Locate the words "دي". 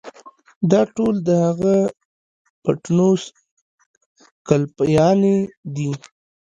5.75-5.91